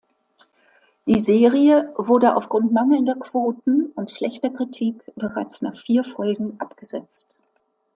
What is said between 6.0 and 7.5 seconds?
Folgen abgesetzt.